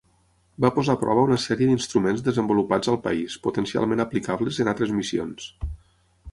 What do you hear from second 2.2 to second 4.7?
desenvolupats al país, potencialment aplicables